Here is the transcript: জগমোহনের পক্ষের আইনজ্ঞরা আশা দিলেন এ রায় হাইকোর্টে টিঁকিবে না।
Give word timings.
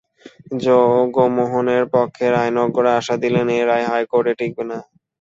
জগমোহনের 0.63 1.83
পক্ষের 1.93 2.33
আইনজ্ঞরা 2.41 2.91
আশা 2.99 3.15
দিলেন 3.23 3.47
এ 3.51 3.69
রায় 3.69 3.85
হাইকোর্টে 3.89 4.33
টিঁকিবে 4.39 4.63
না। 4.69 4.77